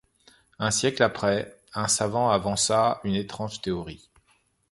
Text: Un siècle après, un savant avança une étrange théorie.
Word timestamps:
Un 0.57 0.71
siècle 0.71 1.03
après, 1.03 1.55
un 1.75 1.87
savant 1.87 2.31
avança 2.31 2.99
une 3.03 3.13
étrange 3.13 3.61
théorie. 3.61 4.09